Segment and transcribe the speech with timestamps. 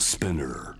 [0.00, 0.79] Spinner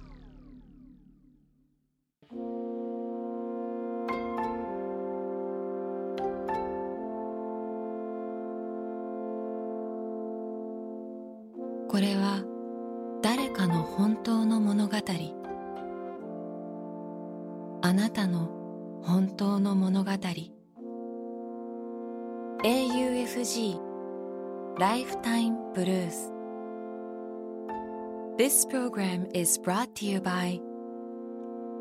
[28.41, 30.59] This program is brought to you by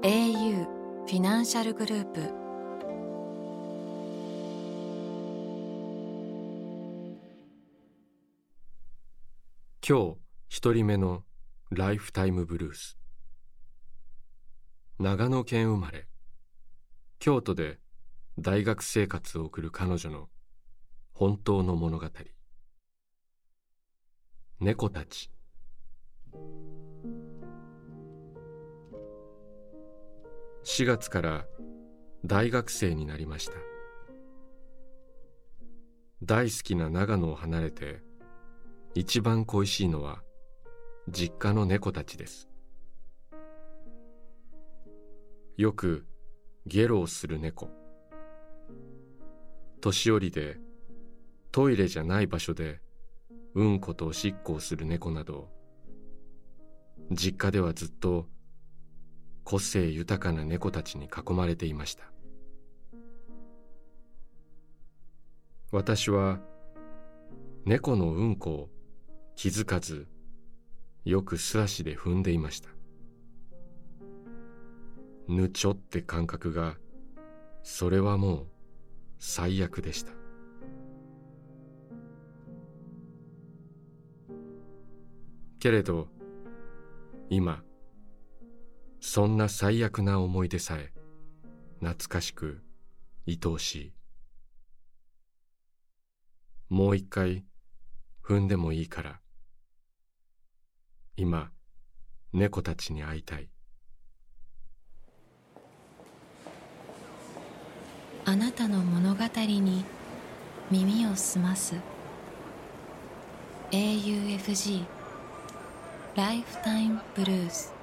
[0.03, 0.65] au
[1.07, 2.19] フィナンシャルグループ
[9.87, 10.17] 今日
[10.49, 11.23] 一人目の
[11.71, 12.97] ライフタイムブルース
[14.99, 16.07] 長野県生まれ
[17.19, 17.79] 京都で
[18.37, 20.27] 大学生活を送る彼女の
[21.13, 22.05] 本当の物語
[24.59, 25.31] 猫たち
[30.63, 31.45] 4月から
[32.25, 33.53] 大学生になりました。
[36.21, 38.01] 大好きな長野を離れて
[38.93, 40.21] 一番恋しいのは
[41.07, 42.49] 実家の猫たちです。
[45.57, 46.05] よく
[46.66, 47.69] ゲロをする猫。
[49.81, 50.57] 年寄りで
[51.51, 52.81] トイレじゃない場所で
[53.55, 55.49] うんことおしっこをする猫など
[57.11, 58.27] 実家ではずっと
[59.50, 62.03] 個性豊かな猫たちに囲まれていました。
[65.72, 66.39] 私は
[67.66, 68.69] 猫のうんこを
[69.36, 70.08] 気づかず
[71.03, 72.69] よく素足で踏んでいました。
[75.28, 76.78] ぬちょって感覚が
[77.63, 78.47] それはもう
[79.17, 80.11] 最悪でした。
[85.58, 86.08] けれど
[87.31, 87.63] 今
[89.02, 90.92] そんな最悪な思い出さえ
[91.79, 92.62] 懐かしく
[93.28, 93.94] 愛おしい。
[96.69, 97.46] もう一回
[98.23, 99.19] 踏んでもいいから。
[101.16, 101.51] 今
[102.34, 103.50] 猫たちに会いたい。
[108.25, 109.85] あなたの物語に
[110.69, 111.75] 耳を澄ます。
[113.72, 114.84] AUFG
[116.16, 117.78] ライフタイムブルース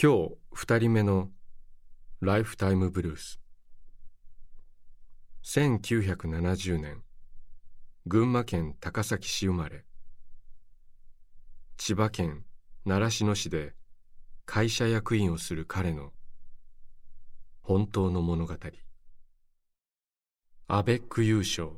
[0.00, 1.28] 今日二人目の
[2.20, 3.40] ライフタイムブルース。
[5.42, 7.02] 1970年
[8.06, 9.84] 群馬県高崎市生まれ。
[11.78, 12.44] 千葉県
[12.84, 13.74] 習志野市で
[14.46, 16.12] 会社役員をする彼の
[17.60, 18.54] 本当の物語。
[20.68, 21.70] アベック優勝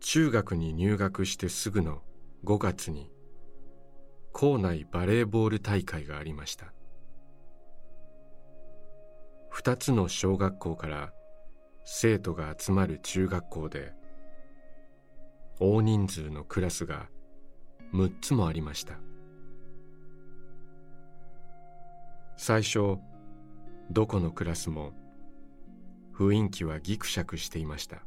[0.00, 2.02] 中学に入学してすぐの
[2.44, 3.10] 5月に
[4.32, 6.72] 校内バレーボール大会がありました。
[9.52, 11.12] 2つの小学校から
[11.84, 13.92] 生徒が集まる中学校で
[15.60, 17.08] 大人数のクラスが
[17.92, 18.94] 6つもありました。
[22.36, 22.96] 最初
[23.90, 24.92] どこのクラスも
[26.16, 27.98] 雰囲気はギクシャクしていました。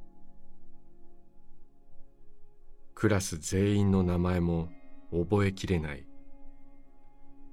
[2.96, 4.70] クラス全員の名前も
[5.12, 6.08] 覚えきれない。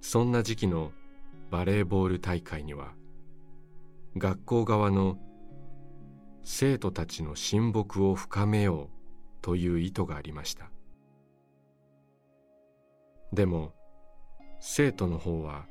[0.02, 0.90] そんな時期の
[1.50, 2.92] バレーボール大会には
[4.18, 5.16] 学校側の
[6.42, 8.88] 生徒たちの親睦を深めよう
[9.42, 10.70] という意図がありました。
[13.32, 13.72] でも
[14.60, 15.66] 生徒の方は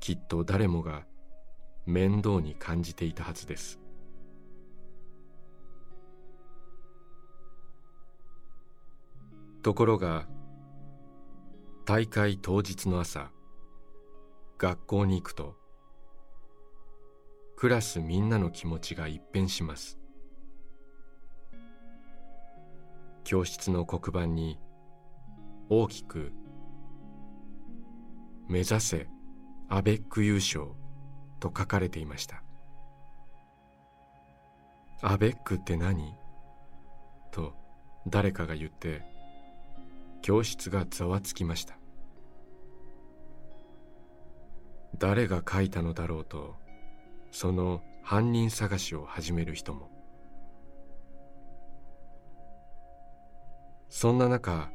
[0.00, 1.06] きっと誰もが
[1.86, 3.80] 面倒に感じていたはずです。
[9.62, 10.26] ところが
[11.86, 13.30] 大会当日の朝
[14.56, 15.54] 学校に行くと
[17.58, 19.98] クラスみんなの気持ちが一変します。
[23.22, 24.58] 教室の黒板に
[25.68, 26.32] 大きく
[28.48, 29.06] 「目指せ
[29.68, 30.68] アベック優勝」
[31.38, 32.42] と書かれていました。
[35.02, 36.14] アベックって何？
[37.30, 37.54] と
[38.06, 39.02] 誰かが言って
[40.24, 41.76] 教室がざわつきました。
[44.96, 46.54] 誰が書いたのだろうと
[47.30, 49.90] その犯人探しを始める人も。
[53.90, 54.70] そんな中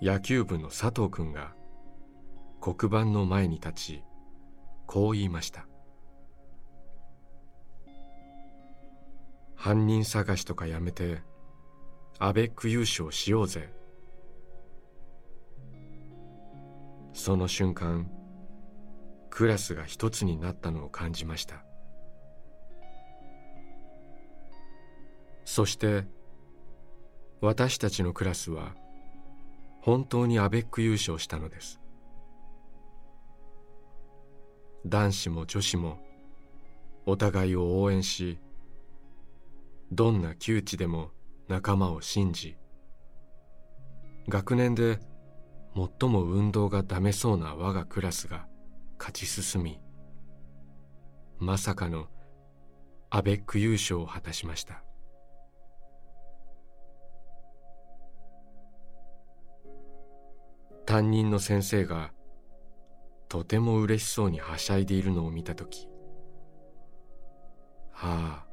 [0.00, 1.52] 野球部の佐藤君が
[2.62, 4.04] 黒板の前に立ち
[4.86, 5.66] こう言いました
[9.54, 11.20] 犯人探しとかやめて
[12.18, 13.79] アベック優勝しようぜ。
[17.20, 18.10] その瞬間
[19.28, 21.62] クラスが一つになったのを感じました。
[25.44, 26.06] そして
[27.42, 28.74] 私たちのクラスは
[29.82, 31.78] 本当にアベック優勝したのです。
[34.86, 35.98] 男子も女子も
[37.04, 38.38] お互いを応援し
[39.92, 41.10] どんな窮地でも
[41.48, 42.56] 仲間を信じ
[44.26, 45.00] 学年で
[45.74, 48.46] 最も運動がダメそうな我がクラスが
[48.98, 49.80] 勝ち進み
[51.38, 52.08] まさかの
[53.08, 54.82] アベック優勝を果たしました。
[60.90, 62.10] 担任の先生が
[63.28, 65.86] とても嬉しそうにはしゃいでいるのを見たとき
[67.94, 68.44] あ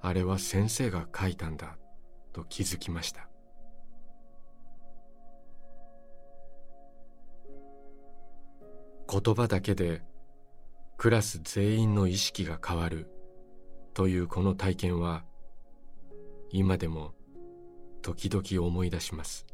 [0.00, 1.76] ああれは先生が書いたんだ
[2.32, 3.28] と気づきました。
[9.10, 10.02] 言葉だけで
[10.96, 13.08] クラス全員の意識が変わる
[13.92, 15.24] というこの体験は
[16.50, 17.14] 今でも
[18.02, 19.46] 時々思い出します。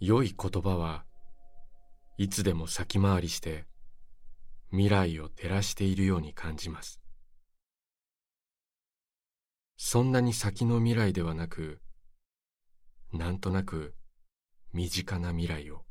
[0.00, 1.04] 良い言葉は
[2.18, 3.64] いつでも先回りして
[4.70, 7.00] 未来を照らしているように感じます。
[9.76, 11.80] そんなに先の未来ではなく
[13.12, 13.94] なんとなく
[14.78, 15.82] 身近な未来を。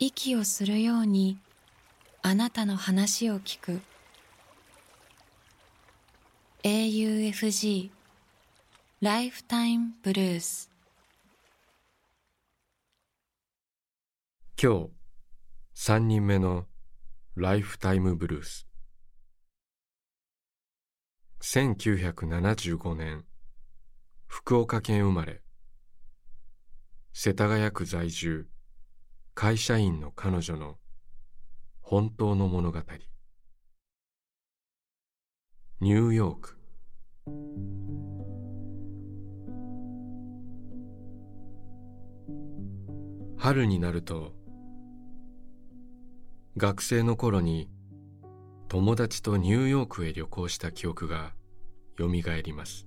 [0.00, 1.38] 息をするように
[2.22, 3.80] あなたの話を聞く。
[6.64, 7.90] AUFG
[9.00, 10.75] ライフタイムブルース
[14.58, 14.88] 今日
[15.74, 16.64] 三人目の
[17.34, 18.66] ライフタイムブルース。
[21.42, 23.26] 1975年
[24.26, 25.42] 福岡県生まれ。
[27.12, 28.48] 世田谷区在住
[29.34, 30.78] 会社員の彼女の
[31.82, 32.80] 本当の物語。
[35.82, 36.56] ニューヨーク。
[43.36, 44.45] 春になると
[46.58, 47.68] 学生の頃に
[48.68, 51.34] 友達とニューヨークへ旅行した記憶が
[51.98, 52.86] よみがえります。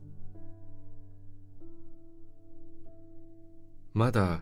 [3.94, 4.42] まだ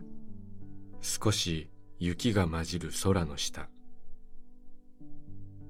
[1.02, 3.68] 少し雪が混じる空の下。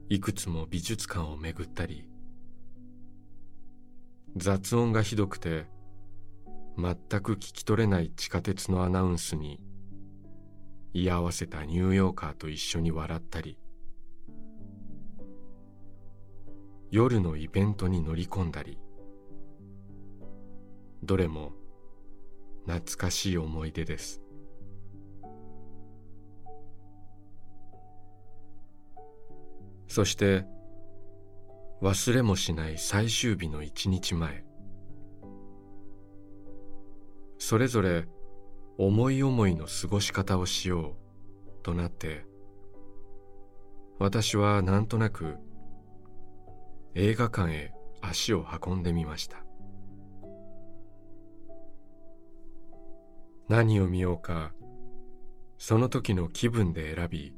[0.09, 2.09] いくつも美術館を巡ったり
[4.37, 5.67] 雑音がひどくて
[6.79, 9.61] 全く聞き取れない地下鉄のアナウンスに
[10.93, 13.59] 居合わせたニューヨーカーと一緒に笑ったり
[16.91, 18.79] 夜のイベントに乗り込んだり
[21.03, 21.53] どれも
[22.67, 24.21] 懐かしい思い出です。
[29.89, 30.45] そして
[31.81, 34.45] 忘れもしない最終日の一日前
[37.39, 38.07] それぞれ
[38.79, 42.25] 思い思いの過ごし方をしようとなって
[43.99, 45.37] 私はなんとなく
[46.95, 49.45] 映画館へ足を運んでみました。
[53.49, 54.53] 何を見ようか
[55.57, 57.35] その時の気分で選び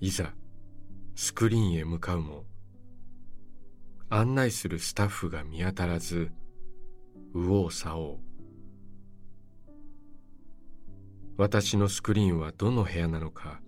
[0.00, 0.34] いざ
[1.14, 2.44] スクリーンへ向かうも
[4.10, 6.30] 案内するスタッフが見当たらず
[7.34, 8.25] 右往左往。
[11.38, 13.60] 私のスクリーンはどの部屋なのか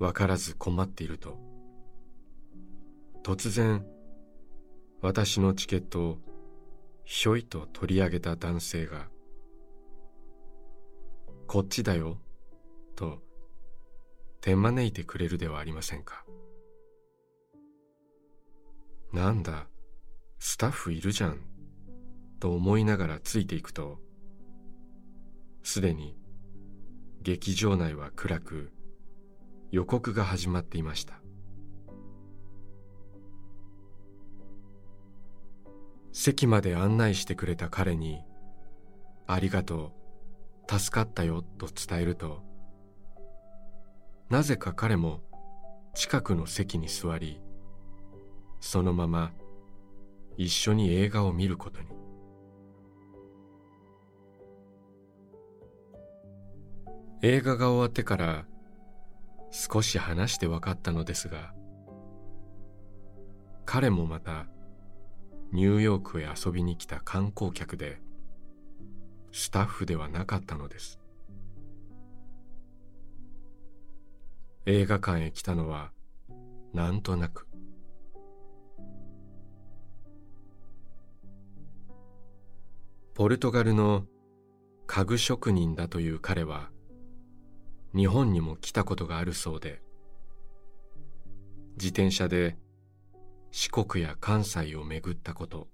[0.00, 1.38] 分からず困っていると。
[3.22, 3.86] 突然
[5.00, 6.18] 私のチケットを
[7.04, 9.08] ひょいと取り上げた男性が
[11.46, 12.18] 「こっちだよ」
[12.96, 13.22] と
[14.40, 16.24] 手招いてくれるではありませんか。
[19.12, 19.68] なんだ
[20.40, 21.40] スタッフいるじゃん
[22.40, 24.00] と思いながらついていくと
[25.62, 26.16] すでに
[27.24, 28.70] 劇場内は暗く
[29.70, 31.22] 予告が始まっていました。
[36.12, 38.22] 席まで案内してくれた彼に
[39.26, 39.94] 「ありがと
[40.68, 42.42] う助かったよ」と伝えると
[44.28, 45.22] なぜか彼も
[45.94, 47.40] 近くの席に座り
[48.60, 49.32] そのまま
[50.36, 52.03] 一緒に映画を見ることに。
[57.26, 58.44] 映画が終わってから
[59.50, 61.54] 少し話して分かったのですが
[63.64, 64.44] 彼もまた
[65.50, 68.02] ニューヨークへ遊びに来た観光客で
[69.32, 71.00] スタッフではなかったのです。
[74.66, 75.92] 映画館へ来たのは
[76.74, 77.48] なんとなく。
[83.14, 84.04] ポルトガルの
[84.86, 86.73] 家具職人だという彼は
[87.94, 89.80] 日本にも来たことがあるそうで。
[91.76, 92.56] 自転車で
[93.52, 95.68] 四国や関西を巡ったこと。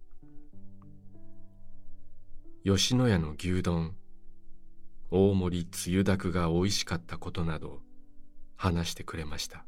[2.63, 3.97] 吉野家の牛丼
[5.11, 7.81] 大盛りつゆだくが美味しかったことなど
[8.55, 9.65] 話してくれました。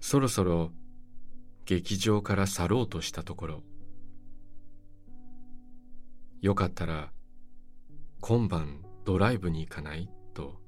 [0.00, 0.72] そろそろ
[1.66, 3.62] 劇場から去ろうとしたところ。
[6.40, 7.12] よかったら
[8.24, 10.08] 今晩ドライブに行かない？
[10.32, 10.60] と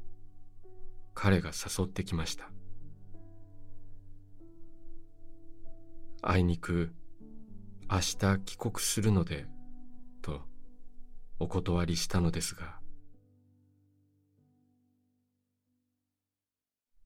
[1.14, 2.50] 彼が誘ってきました。
[6.20, 6.92] あいにく
[7.88, 9.46] 明日帰国するので
[10.20, 10.40] と
[11.38, 12.80] お断りしたのですが。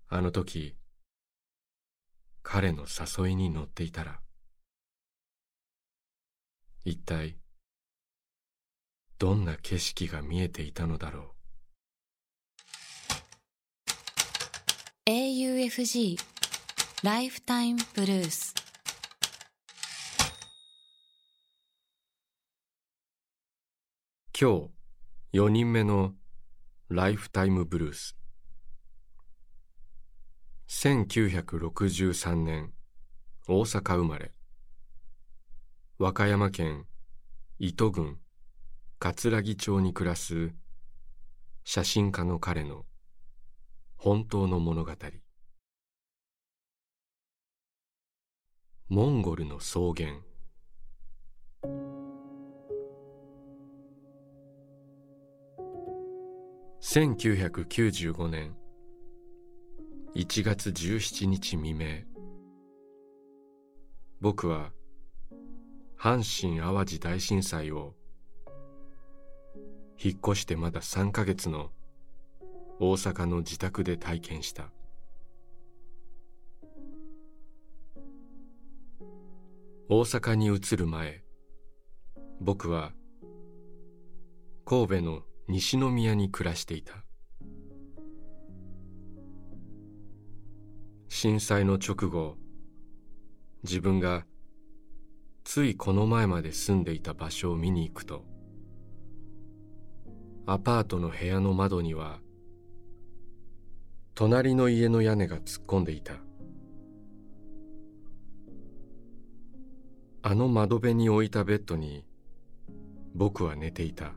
[0.09, 0.79] あの時
[2.43, 4.19] 彼の誘いに乗っていたら
[6.87, 7.37] 一体
[9.19, 11.35] どんな景色が見えていたのだろ
[15.07, 15.11] う。
[15.11, 16.17] AUFG
[17.03, 18.55] ライフタイムブルース
[24.41, 24.69] 今
[25.33, 26.13] 日4人目の
[26.89, 28.17] ライフタイムブルース
[30.69, 32.73] 1963年
[33.49, 34.31] 大阪生まれ。
[35.99, 36.87] 和歌山県
[37.59, 38.21] 糸郡
[39.01, 40.51] 葛城町に暮らす
[41.63, 42.85] 写真家の彼の
[43.97, 44.93] 本当の物語。
[48.89, 50.15] モンゴルの草原。
[56.81, 58.57] 1995年。
[60.17, 62.03] 1月17日未明。
[64.21, 64.73] 僕は
[65.97, 67.95] 阪神・淡路大震災を
[70.01, 71.71] 引っ越してまだ3ヶ月の
[72.79, 74.71] 大阪の自宅で体験した。
[79.89, 81.25] 大阪に移る前
[82.41, 82.93] 僕は
[84.65, 86.93] 神戸の西宮に暮らしていた。
[91.09, 92.37] 震災の直後
[93.65, 94.25] 自分が
[95.43, 98.25] ついこの前まで住んでいた場所を見に行くと
[100.51, 102.21] アパートの部屋の窓には
[104.15, 106.15] 隣の家の屋根が突っ込んでいた。
[110.23, 112.03] あの窓辺に置いたベッドに
[113.15, 114.15] 僕は寝ていた。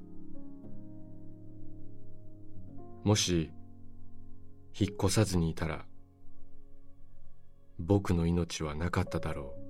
[3.04, 3.52] もし
[4.80, 5.84] 引っ越さずにいたら
[7.78, 9.61] 僕の命はなかっただろう。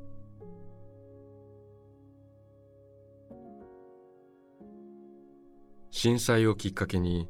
[6.03, 7.29] 震災をきっかけに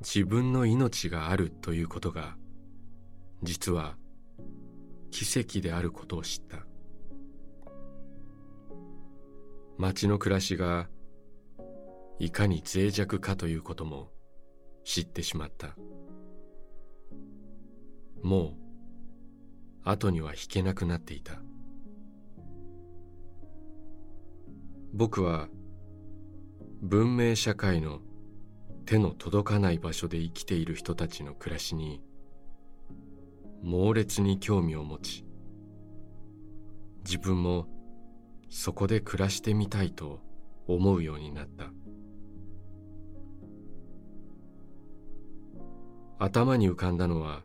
[0.00, 2.36] 自分の命があるということが
[3.44, 3.94] 実は
[5.12, 6.66] 奇跡であることを知った。
[9.78, 10.88] 町の暮らしが
[12.18, 14.10] いかに脆弱かということも
[14.82, 15.76] 知ってしまった。
[18.24, 18.56] も
[19.84, 21.40] う後には引けなくなっていた。
[24.92, 25.46] 僕は
[26.88, 27.98] 文明社会の
[28.84, 32.00] 手の届かない場所で生きている人たちの暮らしに
[33.60, 35.24] 猛烈に興味を持ち
[37.04, 37.66] 自分も
[38.48, 40.20] そこで暮らしてみたいと
[40.68, 41.72] 思うようになった。
[46.20, 47.42] 頭に浮かんだのは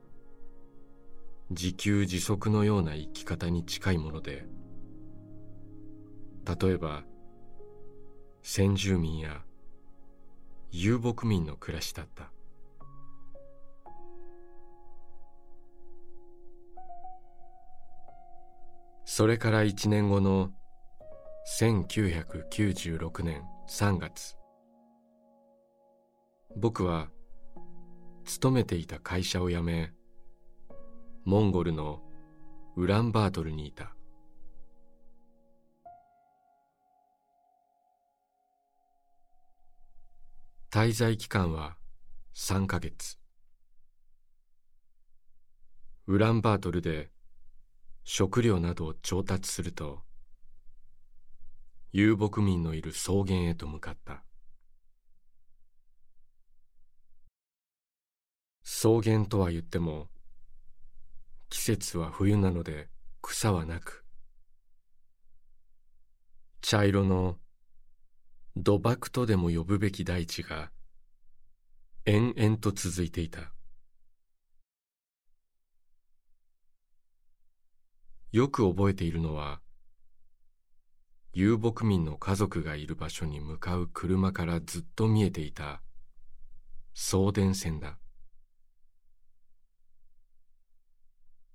[1.50, 4.46] 自給自足のような生き方に近いもので
[6.62, 7.04] 例えば
[8.44, 9.42] 先住民や
[10.72, 12.32] 遊牧民の暮らしだった。
[19.06, 20.52] それから一年後の
[21.60, 24.38] 1996年3月
[26.56, 27.10] 僕は
[28.24, 29.92] 勤めていた会社を辞め
[31.26, 32.02] モンゴルの
[32.78, 33.94] ウランバートルにいた。
[40.74, 41.75] 滞在期間は
[42.34, 43.20] 3ヶ月。
[46.08, 47.12] ウランバートルで
[48.06, 50.00] 食料などを調達すると
[51.92, 54.24] 遊牧民のいる草原へと向かった。
[58.63, 60.08] 草原とは言っても
[61.50, 62.88] 季節は冬なので
[63.22, 64.06] 草はなく
[66.62, 67.36] 茶色の
[68.58, 70.72] 土漠とでも呼ぶべき大地が
[72.05, 73.53] 延々と続いていた。
[78.31, 79.62] よく覚えているのは
[81.34, 85.81] 遊牧民の家族がいる場所に向かう車からずっと見えていた
[86.93, 87.98] 送電線だ。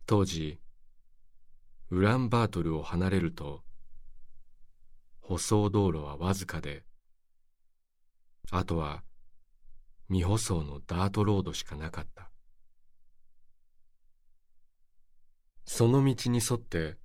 [0.06, 0.60] 当時
[1.90, 3.62] ウランバートルを離れると
[5.28, 6.84] 舗装道路はわずかで
[8.52, 9.02] あとは
[10.08, 12.30] 未舗装のダートロードしかなかった。
[15.64, 16.96] その道に沿って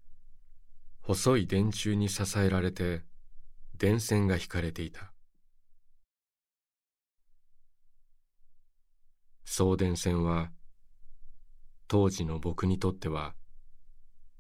[1.02, 3.02] 細い電柱に支えられて
[3.76, 5.12] 電線が引かれていた。
[9.46, 10.52] 送電線は
[11.88, 13.34] 当時の僕にとっては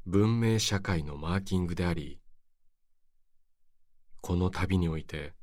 [0.05, 2.20] 文明社会のマーキングであり
[4.21, 5.33] この旅において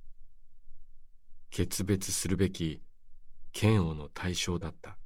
[1.51, 2.81] 決別するべき
[3.61, 4.97] 嫌悪の対象だった。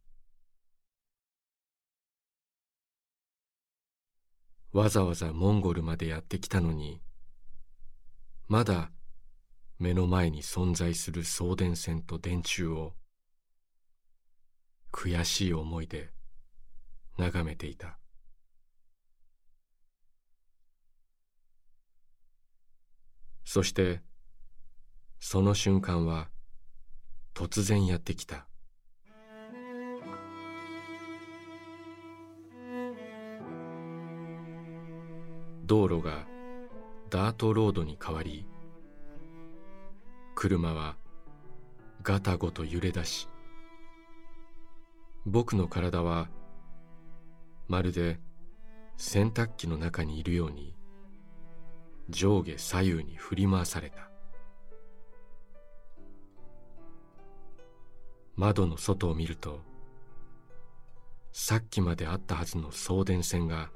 [4.73, 7.03] わざわざモンゴルまでやってきたのに
[8.49, 8.91] まだ
[9.79, 12.95] 目の前に存在する送電線と電柱を
[14.91, 16.11] 悔しい思いで
[17.19, 18.02] 眺めていた。
[23.45, 24.01] そして
[25.19, 26.29] その瞬間は
[27.35, 28.47] 突然やってきた。
[35.65, 36.27] 道路が
[37.09, 38.45] ダートロードに変わり
[40.35, 40.97] 車は
[42.03, 43.29] ガタゴト揺れ出し
[45.25, 46.29] 僕の体は
[47.69, 48.19] まるで
[48.99, 50.75] 洗濯機の中にいるように
[52.11, 54.09] 上下左右に振り回された。
[58.37, 59.61] 窓の外を見ると
[61.33, 63.71] さっきまであったはずの送電線が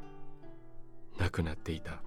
[1.19, 2.03] なくなっていた。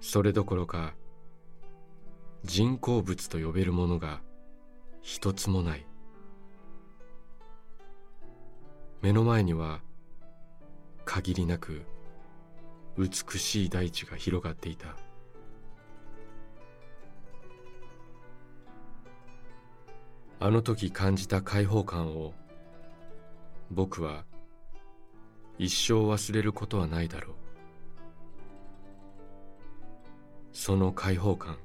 [0.00, 0.94] それどころか
[2.44, 4.20] 人工物と呼べるものが
[5.00, 5.86] 一つもない。
[9.00, 9.80] 目の前には
[11.04, 11.82] 限りなく
[13.02, 14.96] 美しい大地が広がっていた。
[20.38, 22.34] あの時感じた解放感を
[23.70, 24.24] 僕は
[25.58, 27.34] 一生忘れることはないだろう。
[30.52, 31.58] その解放感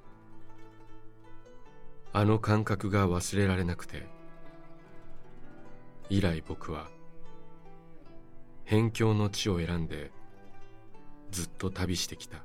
[2.14, 4.08] あの感覚が忘れられなくて
[6.10, 6.88] 以来僕は
[8.66, 10.12] 辺境の地を選んで
[11.32, 12.44] ずっと旅してきた。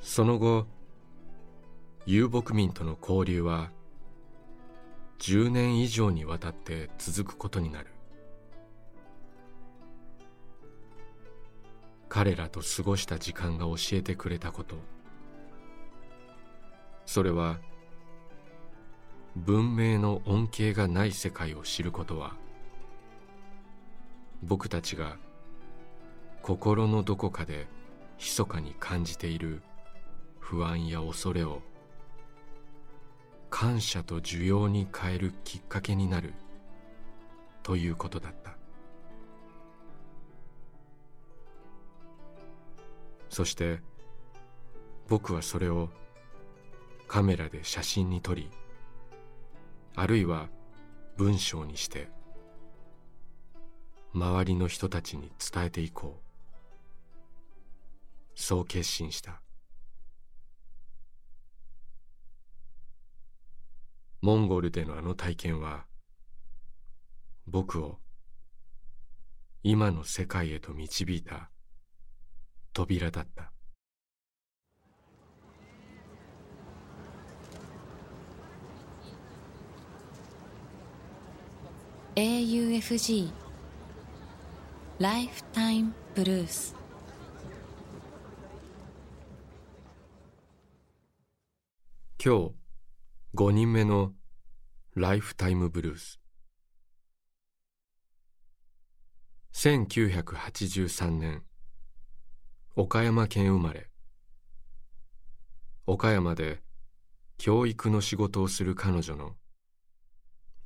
[0.00, 0.66] その後
[2.06, 3.70] 遊牧民との交流は
[5.18, 7.88] 10年以上にわたって続くことになる。
[12.08, 14.76] 彼らと過ごした時間が教えてくれたこと。
[17.06, 17.58] それは
[19.36, 22.34] 文明の恩恵がない世界を知ることは
[24.42, 25.16] 僕たちが
[26.42, 27.66] 心のどこかで
[28.18, 29.62] 密かに感じている
[30.38, 31.62] 不安や恐れを
[33.50, 36.34] 感謝と需要に変えるきっかけになる
[37.62, 38.60] ということだった。
[43.30, 43.80] そして
[45.08, 45.88] 僕はそれを
[47.06, 48.50] カメラで写真に撮り
[49.94, 50.48] あるいは
[51.16, 52.08] 文章にして
[54.12, 56.30] 周りの人たちに伝えていこう。
[58.34, 59.42] そう決心した。
[64.22, 65.86] モンゴルでのあの体験は
[67.46, 67.98] 僕を
[69.62, 71.50] 今の世界へと導いた
[72.74, 73.52] 扉だった
[82.16, 83.49] 「AUFG
[85.00, 86.76] ライフタイムブルース
[92.22, 92.50] 今日
[93.34, 94.12] 5人目の
[94.94, 96.20] ライフタイムブルース
[99.54, 101.44] 1983年
[102.76, 103.88] 岡山県生まれ。
[105.86, 106.60] 岡山で
[107.38, 109.36] 教育の仕事をする彼女の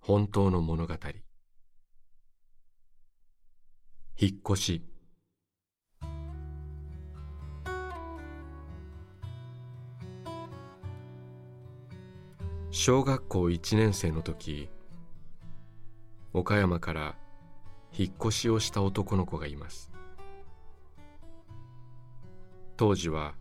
[0.01, 0.95] 本当の物語。
[4.17, 4.83] 引っ越し。
[12.71, 14.69] 小学校1年生の時
[16.33, 17.17] 岡山から
[17.97, 19.91] 引っ越しをした男の子がいます。
[22.77, 23.35] 当時は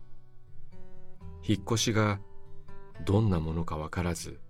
[1.46, 2.18] 引っ越しが
[3.04, 4.40] どんなものか分からず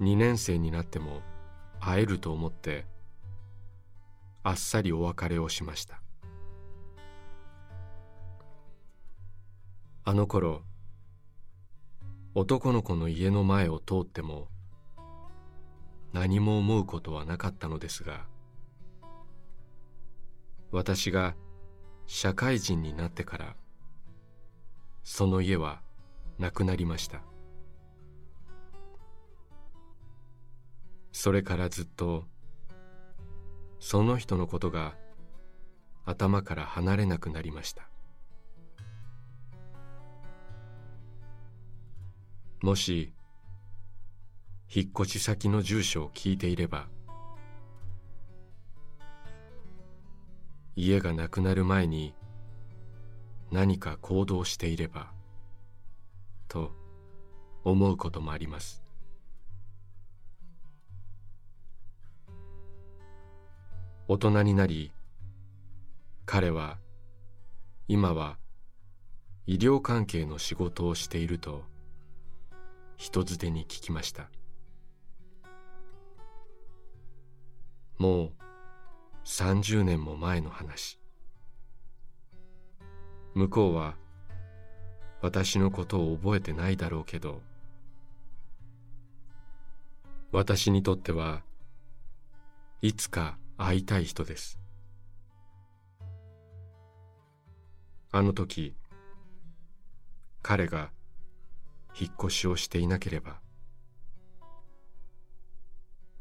[0.00, 1.22] 2年生になっても
[1.80, 2.86] 会えると思って
[4.42, 6.02] あっさりお別れをしました。
[10.04, 10.62] あの頃
[12.34, 14.48] 男の子の家の前を通っても
[16.12, 18.24] 何も思うことはなかったのですが
[20.72, 21.34] 私が
[22.06, 23.56] 社会人になってから
[25.04, 25.82] その家は
[26.38, 27.22] なくなりました。
[31.12, 32.24] それからずっと
[33.80, 34.94] その人のことが
[36.04, 37.88] 頭から離れなくなりました。
[42.62, 43.14] もし
[44.72, 46.88] 引っ越し先の住所を聞いていれば
[50.76, 52.14] 家がなくなる前に
[53.50, 55.10] 何か行動していれば
[56.48, 56.72] と
[57.64, 58.84] 思うこともあります。
[64.12, 64.90] 大人になり
[66.26, 66.78] 彼は
[67.86, 68.38] 今は
[69.46, 71.62] 医療関係の仕事をしていると
[72.96, 74.28] 人づてに聞きました。
[77.98, 78.30] もう
[79.26, 80.98] 30年も前の話。
[83.34, 83.94] 向こうは
[85.22, 87.42] 私のことを覚えてないだろうけど
[90.32, 91.44] 私にとっては
[92.82, 94.58] いつか会いたい人です。
[98.10, 98.74] あの時
[100.40, 100.90] 彼が
[101.94, 103.40] 引っ越しをしていなければ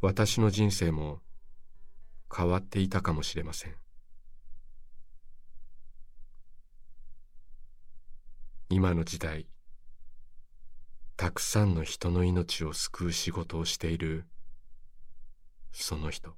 [0.01, 1.21] 私の人生も
[2.35, 3.75] 変わっていたかもしれません。
[8.69, 9.47] 今の時代
[11.15, 14.25] たくさんの人の命を救う仕事をしている
[15.71, 16.35] その人。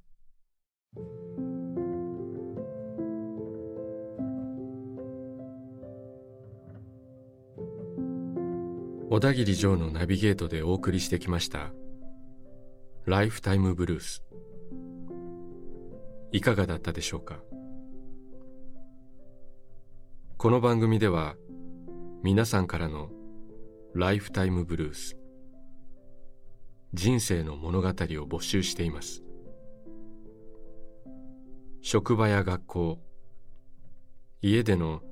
[9.10, 11.72] 小田切城のナビゲートでお送りしてきました
[13.04, 14.24] 「ライフタイムブルース」
[16.32, 17.42] いかがだったでしょうか？
[20.38, 21.36] この番組では
[22.22, 23.10] 皆さんからの
[23.94, 25.18] ライフタイムブルース
[26.94, 29.22] 人生の物語を募集しています。
[31.84, 32.98] 職場や学校
[34.40, 35.02] 家での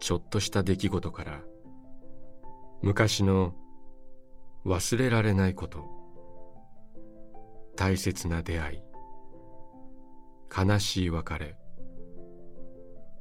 [0.00, 1.42] ちょっとした出来事から
[2.80, 3.54] 昔の
[4.64, 5.84] 忘れられないこと
[7.76, 8.78] 大切な出会い
[10.56, 11.58] 悲しい別れ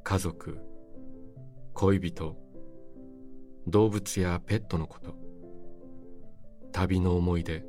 [0.05, 0.57] 家族
[1.73, 2.38] 恋人
[3.67, 5.15] 動物やペットのこと
[6.71, 7.65] 旅の思い出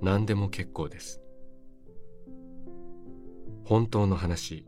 [0.00, 1.20] 何でも結構です。
[3.68, 4.64] 本当の話。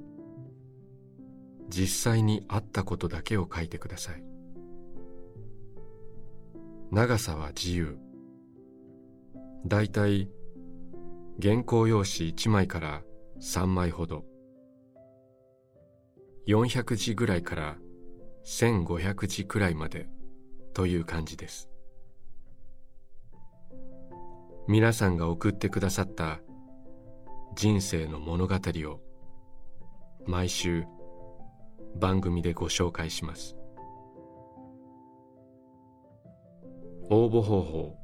[1.71, 4.23] 実際にあったことだけを書いてください。
[6.91, 7.97] 長さは自由。
[9.67, 10.29] だいたい
[11.41, 13.01] 原稿用紙1枚から
[13.41, 14.27] 3枚ほど。
[16.47, 17.79] 400字ぐらいから
[18.45, 20.11] 1500字くらいまで
[20.75, 21.71] という感じです。
[24.69, 26.43] 皆さんが送ってくださった
[27.55, 29.01] 人生の物語を
[30.27, 30.85] 毎週
[31.97, 33.57] 番組でご紹介します。
[37.11, 37.97] 応募方法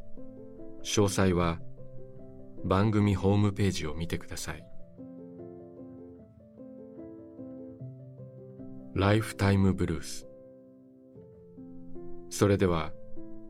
[0.82, 1.60] 詳細は
[2.64, 4.64] 番組ホームページを見てください。
[8.94, 10.26] ライフタイムブルース。
[12.30, 12.92] それでは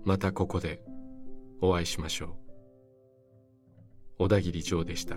[0.05, 0.83] またここで
[1.63, 2.31] お会いしましょう。
[4.19, 5.17] 小田切長でした。